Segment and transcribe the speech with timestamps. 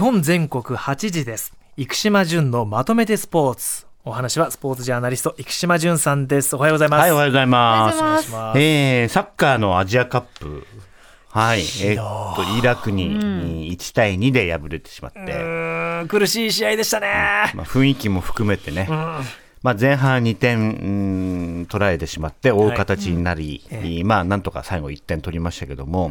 [0.00, 1.52] 本全国8時です。
[1.76, 3.86] 生島淳のまとめてスポーツ。
[4.02, 6.56] お話はスポーツジャーナリスト生島淳さんです。
[6.56, 7.00] おはようございます。
[7.02, 7.92] はい、おはようございま
[8.22, 8.32] す。
[8.32, 8.58] ます。
[8.58, 10.66] えー、サッカーのアジアカップ。
[11.28, 12.32] はい、えー。
[12.32, 23.62] っと、イラクに1対2で敗れてしまって、うーん苦しい試合でしたね、まあ、雰囲気も含めてね、まあ、前半2点うん取られてしまって追う形になり、
[24.04, 26.10] まあ、なんとか最後1点取りましたけども、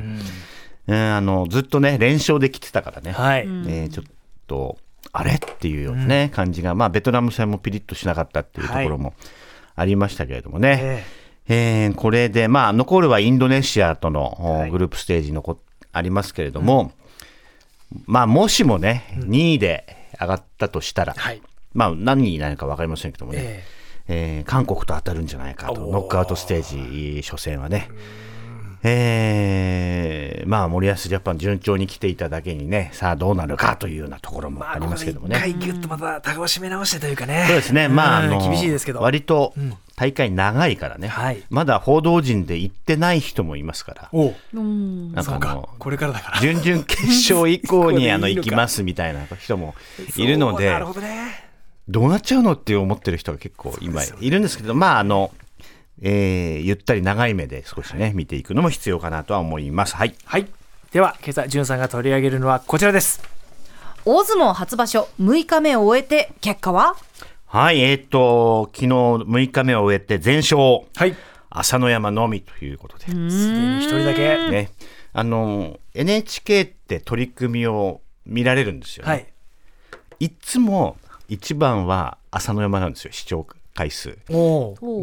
[0.89, 4.05] うんあのずっとね連勝できてたからね、はい、えーちょっ
[4.47, 4.77] と
[5.11, 5.34] あれ？
[5.34, 9.13] っていうようなね、感じが、まあ、ベトナム戦もピリッとしなかったっていうところも
[9.75, 11.03] ありましたけれどもね、
[11.47, 11.88] ええ。
[11.91, 14.71] ーこれで、まあ、残るはインドネシアとの、おはい。
[14.71, 15.59] グループステージのこ
[15.91, 16.91] ありますけれども、
[18.05, 21.41] まあ、もしもね、2位で上がったとしたら、はい。
[21.73, 23.63] まあ、何になるか分かりませんけどもね、え
[24.08, 24.44] え。
[24.47, 27.89] ー韓国と当たるんじゃないかと、ノックアウトステージ初戦はね。
[28.81, 35.49] えーまあ、森保ジャパン順調に来ていただけにね、さあどうなるかというようなところもまあありますけどもここでね。
[35.49, 37.45] 一回ギュッとまた高を締め直してというかね。
[37.47, 39.02] そうですね、まあ、あ厳しいですけど。
[39.02, 39.53] 割と
[39.95, 41.44] 大会長いからね、はい。
[41.50, 44.35] まだ報道陣で行ってない人もいますから、おう。
[44.53, 45.11] うん。
[45.11, 49.75] なんかこれからだから準々決勝以降にあの行きますみたいな人も
[50.16, 51.50] いるのでなる、ほどね
[51.89, 55.31] どうなっちゃうのって思ってる人が結構今いるんですけど、まああの、
[56.02, 59.95] えーゆったり長い目で少しね、見ていくのも必要かなとは思います。
[59.95, 60.16] はい。
[60.25, 60.47] はい。
[60.91, 63.22] では今朝淳さんが取り上げるのはこちらです。
[64.06, 66.95] 大相撲初場所6日目を終えて結果は？
[67.45, 70.58] はい、えっ、と、昨日6日目を終えて全勝、
[70.95, 71.16] はい。
[71.50, 74.50] 朝乃山のみということで、すでに一人だけ。
[74.52, 74.72] ね、
[75.13, 79.11] あの、NHK って取り組みを見られるんですよね。
[79.11, 79.28] はい。
[80.19, 80.97] いつも
[81.28, 83.44] 一番は朝乃山なんですよ、視聴
[83.80, 84.17] 回数。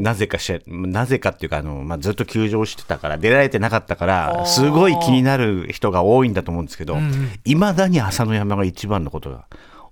[0.01, 6.99] なぜかしなぜかっていうかあの、まあ、ずっと休場してたから出られてなかったからすごい気になる人が多いんだと思うんですけど
[7.47, 9.47] いま、未だに朝乃山が一番のことが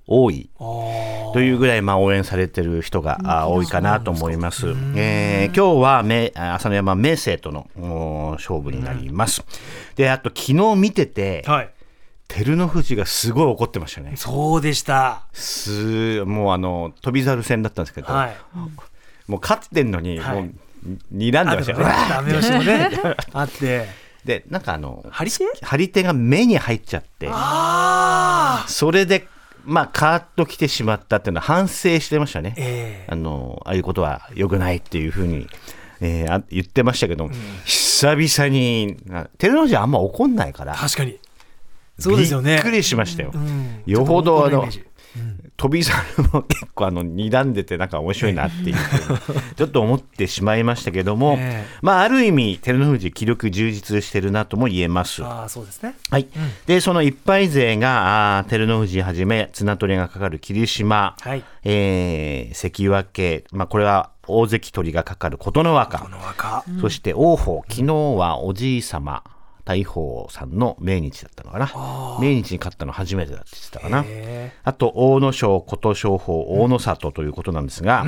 [0.06, 0.50] 多い。
[0.58, 4.66] おというぐらいまあ応援されてる人があ多いかなと思います。
[4.96, 9.42] えー今日はめ朝乃山明生とのお勝負になります。
[9.96, 11.70] であと昨日見ててはい
[12.34, 14.14] 照ノ富士がすごい怒ってましたね。
[14.16, 15.22] そうでした。
[15.32, 18.36] すもうあの翔猿戦だったんですけど、はい。
[19.28, 20.42] もう勝ってんのに、はい。
[20.42, 20.52] もう
[21.14, 21.78] 睨んでましたよ。
[21.78, 22.08] うわー。
[22.10, 22.90] ダメ押しもね
[23.32, 23.86] あって。
[24.24, 25.44] でなんかあの張り手？
[25.62, 27.28] 張り手が目に入っちゃって
[28.72, 29.28] それで
[29.64, 32.54] まあカーッと来てしまったっていうのは反省してましたね。
[32.56, 33.12] ええ。
[33.12, 35.46] あのああいうことは良くないっていうふうに、
[36.00, 37.30] えーあ言ってましたけど、
[37.64, 41.18] 久々にあ照ノ富士はあんま怒んないから確かに
[41.98, 42.54] そうですよね。
[42.54, 43.30] びっくりしましたよ。
[43.34, 43.82] うん。
[43.86, 44.66] よほどあの
[45.56, 48.76] 飛び猿も結構あの睨んでてなんか面白いなっていう
[49.56, 51.78] ちょっと思ってしまいましたけども、ええ。
[51.80, 55.22] まあある意味照ノ富士気力充実してるなとも言えます。
[55.22, 55.94] ああそうですね。
[56.10, 56.26] はい、
[56.66, 61.44] でその一敗勢が照ノ富士はじめ綱取りがかかる霧島、はい。
[61.62, 65.98] えー関脇、まあ、これは大関取りがかかる琴ノ若。
[66.80, 69.22] そして王鵬昨日はおじい様
[69.64, 72.18] 大鵬さんの命日だったのかな。
[72.20, 74.04] 命日に勝ったの初めてだって言ってたかな。
[74.06, 78.04] へあと大野賞琴勝峰大野里ということなんですが、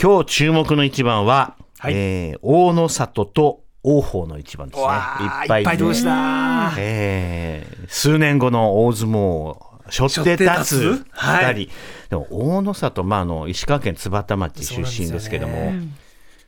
[0.00, 1.94] 今日注目の一番は、はい。
[1.94, 4.86] えー大野里と王鵬の一番ですね。
[4.86, 11.06] いっいっぱいぱい同士だえー数年後の大相撲を背負って立つ背負って立つ？
[11.10, 11.54] はい。
[11.54, 11.72] 2人、
[12.10, 15.72] でも大野里、まあ、あの石川県津幡町出身ですけども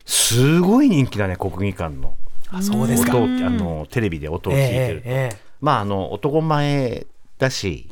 [0.05, 2.15] すごい人気だね国技館の
[2.51, 3.17] あそうですか。
[3.17, 7.05] 音をあのテレビで音を聞いてると、ええええまああの男前
[7.39, 7.89] だし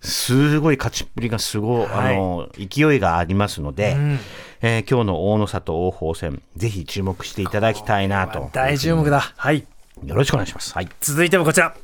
[0.00, 2.14] すごい勝ちっぷりがすごい、はい。
[2.14, 4.18] あの勢いがありますので、ん。
[4.62, 8.50] えー今日の大野里王鵬戦ぜひ注目していただきたいなと。
[8.52, 9.20] 大注目だ。
[9.20, 9.66] はい。
[10.04, 10.74] よろしくお願いします。
[10.74, 10.88] はい。
[11.00, 11.74] 続いてもこちら。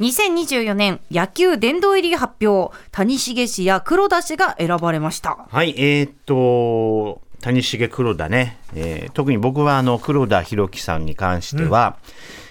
[0.00, 5.46] 2024年野球殿堂入り発表谷繁氏や黒田氏が選ばれました。
[5.50, 11.96] はい、えーっと、谷繁黒田ね、えー特に僕はあの黒田博樹さんに関しては、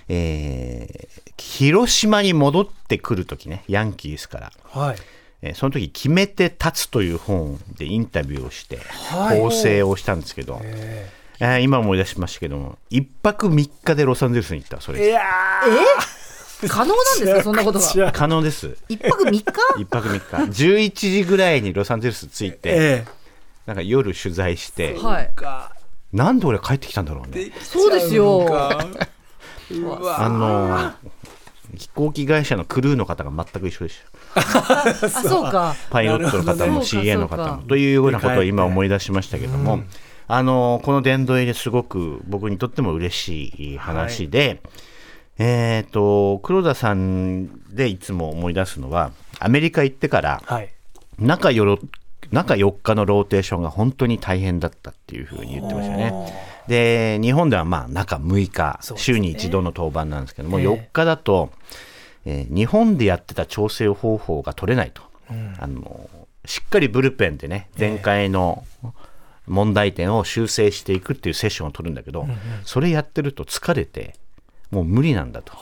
[0.08, 4.96] えー広島に戻ってくるときね、ヤンキースから、はい。
[5.42, 9.40] えーその時決めて立つという本でインタビューをして、はい。
[9.40, 15.06] 構成をしたんですけど、えー今思い出しましたけども、一泊三日でロサンゼルスに行った、それ。
[15.06, 15.22] いや
[16.70, 17.44] 可能なんですか？
[17.44, 18.78] そんなことがー可能です。
[18.88, 19.44] 一泊三日？
[19.78, 20.26] 一泊三日。
[20.70, 23.06] 11時ぐらいにロサンゼルス着いて、え
[23.66, 25.32] なんか夜取材して、はい。
[26.14, 27.52] なんで俺帰ってきたんだろうね。
[27.62, 28.46] そうですよ。
[30.18, 30.92] あの
[31.76, 33.98] 飛行機会社のクルーの方が全く一緒でし
[34.36, 35.76] あそうか。
[35.90, 39.82] たパイロットの方も CA の方もというようなことを今思い出しましたけども、
[40.28, 44.62] あのこの殿堂入りすごく僕にとっても嬉しい話で、
[45.38, 50.70] えっ、と黒田さんでいつも思い出すのはアメリカ行ってからはい。
[51.18, 51.80] 中よろ
[52.32, 56.14] 中4日のローテーションが本当に大変だったっていうふうに言ってましたね。
[56.68, 60.68] で日本ではまあ中6日、週に一度の登板なんですけども、ええ。
[60.68, 61.52] 4日だと、
[62.26, 65.04] えー日本でやってた調整方法が取れないと、
[65.60, 66.10] あの
[66.46, 68.64] しっかりブルペンでね前回の
[69.48, 72.28] 問題点を修正していくっていうセッションを取るんだけど、
[72.64, 74.16] それやってると疲れて
[74.72, 75.54] もう無理なんだと。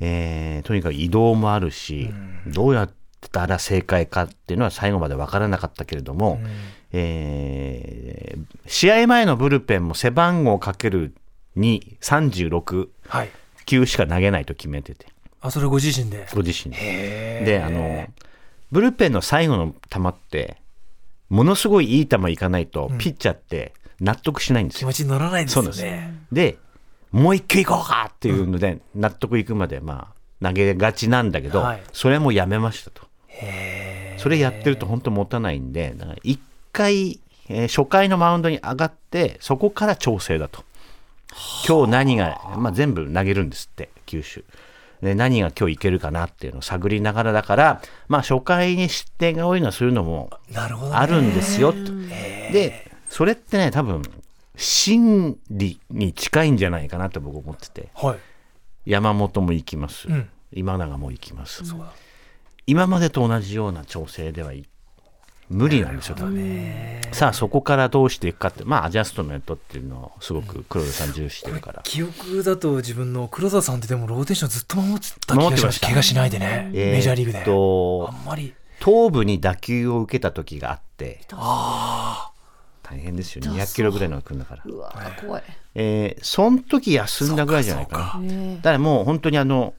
[0.00, 2.08] えーとにかく移動もあるし、
[2.46, 2.90] どうやっ
[3.30, 6.40] たら正解かっていうのは最後まで分からなかったけれども、
[6.92, 11.14] えー試合前のブルペンも背番号かける
[11.56, 13.30] 2、36はい。
[13.66, 15.06] 球しか投げないと決めてて、
[15.40, 16.26] あそれご自身で？
[16.34, 17.42] ご自身で。
[17.44, 18.06] で、あの、
[18.70, 20.58] ブルペンの最後の球って、
[21.30, 24.80] ものすごいいい球いかないと、ピッチャーって納得しないんですよ。
[24.80, 25.90] 気持ちに乗らないですそうなんですよ。
[25.90, 26.58] ねで、
[27.10, 31.82] もう一球行こうかっていうので、納得いくまで、まあ、投げがちなんだけど、はい。
[31.92, 33.07] それもやめましたと。
[34.18, 36.40] それやってると本当持たないんで、だから一
[36.72, 40.64] 回、えー初回のマウンドに上がって、そこから調整だと。
[41.66, 44.44] 今日何が、まあ、全部投げるんですって、球種。
[45.02, 50.30] で何が今日いけるかなっていうのを探りながらだから、まあ、初回に失点が多いのはそういうのも
[50.92, 51.78] あるんですよと。
[52.52, 54.02] で、それってね、多分、
[54.56, 58.18] 心理に近いんじゃないかなって僕思ってて、はい
[58.86, 60.08] 山本も行きます。
[60.08, 61.64] うん今永も行きます。
[61.66, 61.92] そうだ
[62.68, 64.68] 今までと同じような調整ではい
[65.48, 75.86] 無理なんですよ、多分さあそこからどうしていくかってまあアジャストメントっていうのをすごく黒田さん重視してるから、記憶だと自分の黒田さんってでもローテーションずっと守ってた気がしま守ってました。
[75.86, 77.40] す怪我しないでね、えーメジャーリーグで。
[77.40, 78.54] っとあんまり。
[78.80, 81.22] 頭部に打球を受けた時があって。
[81.32, 82.30] あ
[82.82, 83.42] 大変ですよ。
[83.44, 85.42] 200キロぐらいのが来るんだから、うわ怖い。
[85.74, 88.56] えーその時休んだぐらいじゃないかな。
[88.56, 89.72] だからもう本当にあの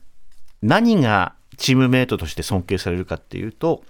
[0.62, 3.84] 何がチームメイトとして尊敬されるかっていうと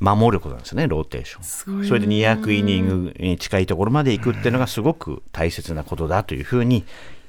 [0.00, 1.84] 守ることなんですよねローテーション。
[1.84, 6.84] それで200イニングに近いところまで行くっていうのがすごく大切なことだというふうに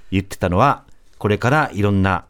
[0.10, 0.86] 言ってたのは
[1.18, 2.26] これからいろんな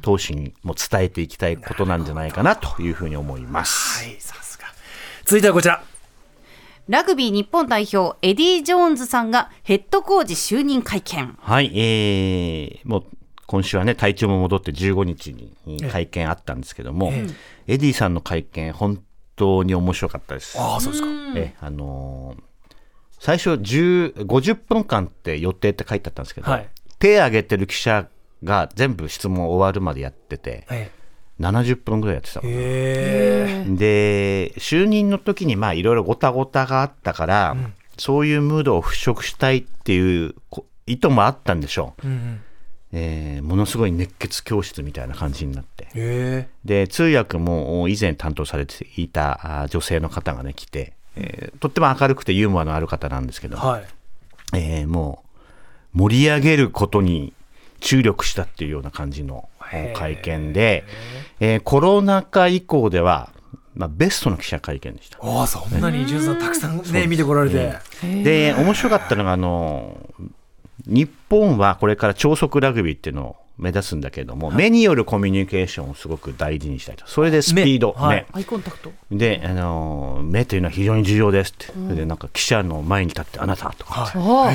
[0.00, 4.04] 投手にも伝えていきたいことなんじゃないかなというふうに思います。
[4.04, 4.66] はいさすが
[5.24, 5.82] 続いてはこちら。
[6.88, 11.36] ラグビー日本代表エディ・ジョーンズさんがヘッドコーチ就任会見。
[11.40, 13.04] はい、えー、もう
[13.52, 15.54] 今週はね、体調も戻って15日に
[15.90, 17.26] 会見あったんですけども、え
[17.66, 19.02] エディさんの会見、本
[19.36, 20.58] 当に面白かったです。
[20.58, 21.08] ああそうですか。
[21.36, 22.42] えあのー
[23.18, 26.68] 最初10 50分間って予定って書いてあったんですけど、はい。
[26.98, 28.08] 手挙げてる記者
[28.42, 30.90] が全部質問終わるまでやってて、え
[31.38, 32.48] 70分ぐらいやってたで
[34.56, 37.56] 就任の時にまあいろいろごたごたがあったから、
[37.98, 42.40] そういうムードを払拭したいっていうこ意図もあったんでしょう、うんうん
[42.92, 45.88] えーものすごい熱血教室みたいな感じになって。
[45.94, 53.84] へで通訳も以前担当されていたあ女性の方がね来て、えーとっても明るくてユーモアのある方なんですけど、えはい。
[54.54, 55.24] えーも
[55.94, 57.32] う盛り上げることに
[57.80, 59.48] 注力したっていうような感じの
[59.94, 60.84] 会見で、
[61.40, 63.30] えーコロナ禍以降では、
[63.74, 65.18] まあ、ベストの記者会見でした。
[65.20, 67.74] ああそんなにジュンさんたくさんね見てこられて、
[68.22, 69.96] で面白かったのがあの
[70.86, 77.06] 日本はこれから超速ラグビーっていうのを目指すんだけれども、目によるコミュニケーションをすごく大事にしたいと。
[77.06, 78.04] それでスピード、目。
[78.04, 78.16] はい。
[78.16, 78.26] 目。
[78.32, 78.90] アイコンタクト。
[79.10, 84.50] で、あの目というのは非常に重要ですって、それでなんか記者の前に立ってあなたとか、ああ。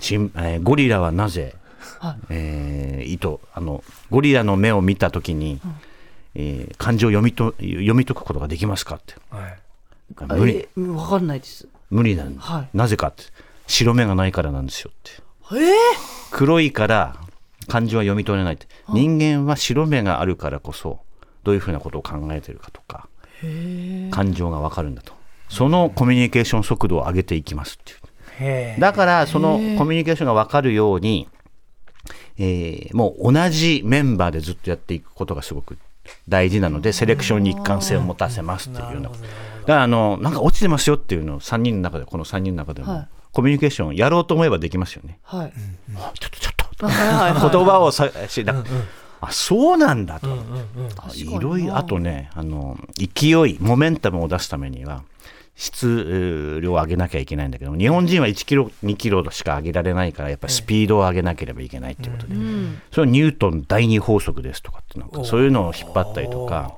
[0.00, 1.54] チンえーゴリラはなぜ、
[2.00, 2.16] はい。
[2.30, 5.60] えー意図あのゴリラの目を見たときに、
[6.34, 9.14] えー感情を読みと読み解くことができますかって。
[9.30, 9.58] はい。
[10.36, 10.56] 無理。
[10.56, 11.66] えーわかんないです。
[11.90, 12.68] 無理なん、はい。
[12.76, 13.22] なぜかって。
[13.68, 15.12] 白目がないからなんですよって。
[15.16, 15.25] えー
[16.30, 17.16] 黒いから
[17.68, 18.66] 感情は読み取れないって。
[18.88, 21.00] 人間は白目があるからこそ
[21.44, 23.08] どういうふうなことを考えてるかとか
[24.10, 25.12] 感情がわかるんだと。
[25.48, 27.92] そのコミュニケーション速度を上げていきますって
[28.44, 28.80] いう。
[28.80, 31.28] だからそのコミュニケーションが分かるように、
[32.38, 35.78] えーもう同じメンバーでずっとやっていくことがすごく
[36.28, 39.20] 大事なのでセレクションに一貫性を持たせますっていうようなだか
[39.66, 45.18] らあのなんか落ちてますよっていうのを3人の中でこの3人の中でも、はいコミュニケーションやろうと思えばできますよね。
[45.22, 45.52] はい。
[46.18, 46.86] ちょっとちょっと。
[46.86, 48.54] 言葉をさしだ
[49.20, 50.44] あそうなんだと、うんうんう
[50.88, 51.14] ん。
[51.14, 55.02] いろいろあとねあの勢いモメンタムを出すためには
[55.54, 62.34] 質量を上げなきゃいけないんだけど日本人は1キロ2キロしか上げられないからやっぱりスピードを上げなければいけないっていうことで、
[62.90, 66.74] それはニュートン第二法則ですとかってなんかそういうのを引っ張ったりとか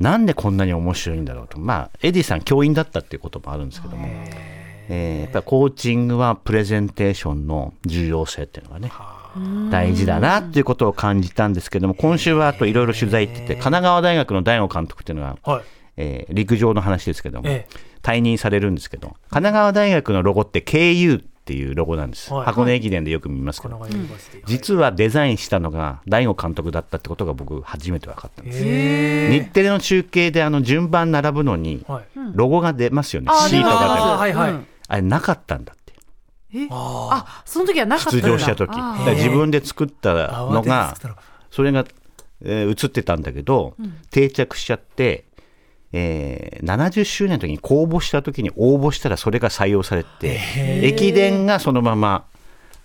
[0.00, 1.58] なんでこんなに面白いんだろうと。
[1.58, 4.08] まあエディさん教員だったっていうこともあるんですけども
[4.88, 8.90] えーやっぱりコーチングはプレゼンテーションの重要性っていうのがね、
[9.70, 15.64] 大事だなっていうことを感じたんですけども、今週はあといろいろ取材行ってて、神奈川大学の大悟監督っていうのが、はい。
[15.98, 17.66] えー陸上の話ですけども、え
[18.02, 22.32] 退任されるんですけど、神奈川大学のロゴって KU っていうロゴなんです。
[22.32, 22.44] はい。
[22.46, 28.58] 箱根駅伝でよく見ますけど、神奈川 University 実はデザインしたのが大悟監督だったってことが僕初めて分かったんです。
[28.64, 31.84] へ日テレの中継であの順番並ぶのに
[32.34, 34.50] ロゴが出ますよね、あーシートがはいはい。
[34.50, 35.92] うんあれなかったんだって。
[36.54, 36.68] え？
[36.70, 38.26] ああその時はなかったんだ。
[38.26, 38.70] 出場した時。
[39.16, 40.94] 自分で作ったーのが
[41.50, 41.84] それが、
[42.42, 43.74] えー映ってたんだけど、
[44.10, 45.24] 定着しちゃって、
[45.92, 50.40] えー70周年の時に公募した時に応募したらそれが採用されて
[50.82, 52.26] 駅伝がそのまま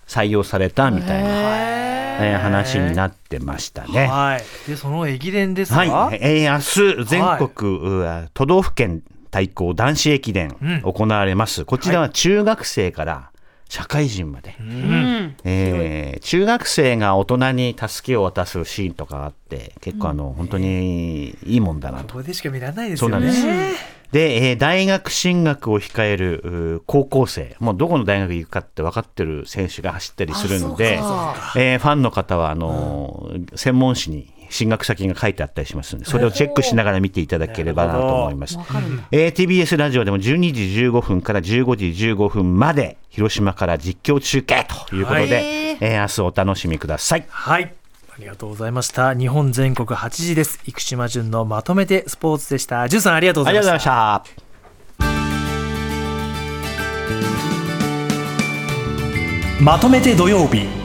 [0.06, 4.06] 採用されたみたいな、えー話になってましたね。
[4.06, 4.42] はい。
[4.70, 5.78] でその駅伝ですか？
[5.80, 9.02] はい、えー明日全国、うわ都道府県
[9.32, 10.82] 対抗男子駅伝うん。
[10.82, 13.30] 行われます、こちらは中学生から
[13.68, 15.34] 社会人まで、うん。
[15.44, 22.04] えー中学生が大人に助けを渡すシーンとかあって結構あの、本当にいいもんだなと。
[22.08, 23.32] ここでしか見られないですよね。
[24.12, 27.56] で、えー大学進学を控える高校生。
[27.60, 31.00] もうどこの大学行くかって分かってる選手が走ったりするんで
[31.56, 38.58] えーファンの方はあのー専門誌に進学先が書いてあったりしますのでそれをチェックしながら見ていただければなと思います。
[39.10, 45.44] えー TBS ラジオでも12時15分から15時15分まで広島から実況中継ということで、はい。
[45.44, 47.24] えー明日お楽しみください。
[47.28, 47.72] はい。
[48.14, 49.14] ありがとうございました。
[49.14, 50.60] 日本全国8時です。
[50.66, 52.86] 生島淳のまとめてスポーツでした。
[52.88, 54.30] 淳さんありがとうごありがとうございましざいたまし
[59.58, 59.62] た。
[59.64, 60.81] まとめて土曜日